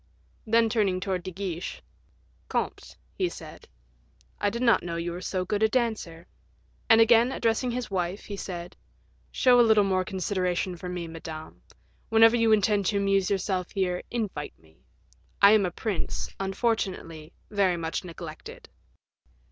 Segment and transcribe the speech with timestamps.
[0.47, 1.83] Then turning towards De Guiche,
[2.49, 3.67] "Comte," he said,
[4.39, 6.25] "I did not know you were so good a dancer."
[6.89, 8.75] And, again addressing his wife, he said,
[9.31, 11.61] "Show a little more consideration for me, Madame;
[12.09, 14.83] whenever you intend to amuse yourselves here, invite me.
[15.39, 18.69] I am a prince, unfortunately, very much neglected."